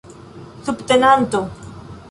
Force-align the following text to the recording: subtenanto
subtenanto 0.65 1.45